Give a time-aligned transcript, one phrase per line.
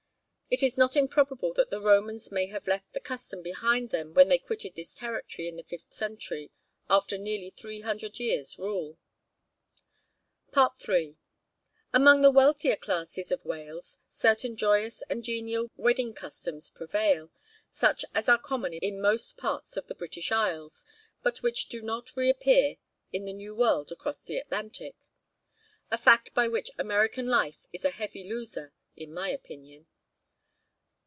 [0.53, 4.27] It is not improbable that the Romans may have left the custom behind them when
[4.27, 6.51] they quitted this territory in the fifth century,
[6.89, 8.99] after nearly three hundred years' rule.
[10.47, 11.05] FOOTNOTE: Malkin's 'South Wales,' 67.
[11.05, 11.17] III.
[11.97, 17.31] Among the wealthier classes of Wales, certain joyous and genial wedding customs prevail,
[17.69, 20.83] such as are common in most parts of the British isles,
[21.23, 22.75] but which do not reappear
[23.13, 24.97] in the new world across the Atlantic,
[25.89, 29.87] a fact by which American life is a heavy loser, in my opinion.